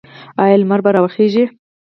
[0.43, 1.43] آیا لمر به راوخیږي؟